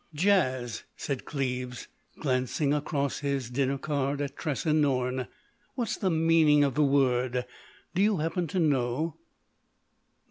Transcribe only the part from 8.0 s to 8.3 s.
you